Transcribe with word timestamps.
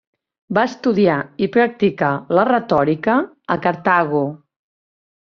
Va 0.57 0.61
estudiar 0.67 1.17
i 1.47 1.49
practicar 1.57 2.09
la 2.39 2.45
retòrica 2.53 3.19
a 3.57 3.59
Cartago. 3.67 4.23